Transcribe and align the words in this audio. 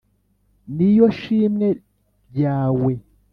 Ni 0.75 0.89
yo 0.97 1.07
shimwe 1.19 1.67
ryawe 2.29 2.93